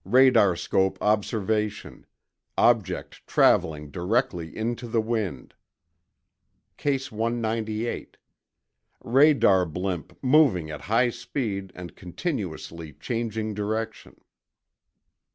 [0.03, 2.07] Radarscope observation...
[2.57, 5.53] object traveling directly into the wind....
[6.75, 8.17] Case 198.
[9.03, 14.19] Radar blimp moving at high speed and continuously changing direction.